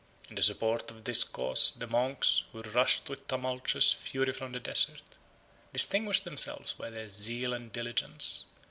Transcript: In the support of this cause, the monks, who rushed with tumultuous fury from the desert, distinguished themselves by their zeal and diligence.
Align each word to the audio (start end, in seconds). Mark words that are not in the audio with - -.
In 0.29 0.35
the 0.35 0.41
support 0.41 0.89
of 0.89 1.03
this 1.03 1.23
cause, 1.23 1.73
the 1.77 1.85
monks, 1.85 2.45
who 2.51 2.61
rushed 2.63 3.07
with 3.07 3.27
tumultuous 3.27 3.93
fury 3.93 4.33
from 4.33 4.51
the 4.51 4.59
desert, 4.59 5.03
distinguished 5.73 6.23
themselves 6.23 6.73
by 6.73 6.89
their 6.89 7.07
zeal 7.07 7.53
and 7.53 7.71
diligence. 7.71 8.45